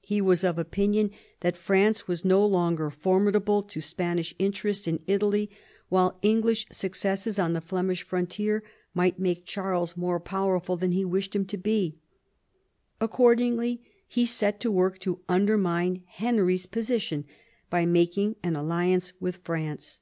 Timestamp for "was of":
0.20-0.58